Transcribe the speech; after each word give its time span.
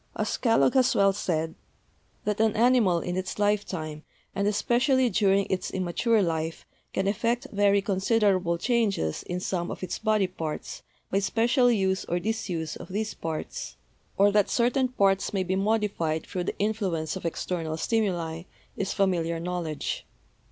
As 0.15 0.35
Kellogg 0.35 0.73
has 0.73 0.95
well 0.95 1.13
said: 1.13 1.53
"That 2.25 2.39
an 2.39 2.55
animal 2.55 3.01
in 3.01 3.15
its 3.15 3.37
lifetime, 3.37 4.01
and 4.33 4.47
especially 4.47 5.11
during 5.11 5.45
its 5.47 5.69
immature 5.69 6.23
life, 6.23 6.65
can 6.91 7.07
effect 7.07 7.45
very 7.51 7.83
considerable 7.83 8.57
changes 8.57 9.23
228 9.27 9.27
BIOLOGY 9.27 9.33
in 9.35 9.39
some 9.41 9.69
of 9.69 9.83
its 9.83 9.99
body 9.99 10.25
parts 10.25 10.81
by 11.11 11.19
special 11.19 11.69
use 11.71 12.03
or 12.05 12.17
disuse 12.19 12.75
of 12.75 12.89
these 12.89 13.13
parts, 13.13 13.75
or 14.17 14.31
that 14.31 14.49
certain 14.49 14.87
parts 14.87 15.33
may 15.33 15.43
be 15.43 15.55
modified 15.55 16.25
through 16.25 16.45
the 16.45 16.57
influence 16.57 17.15
of 17.15 17.23
external 17.23 17.77
stimuli, 17.77 18.41
is 18.75 18.93
familiar 18.93 19.39
knowledge. 19.39 20.07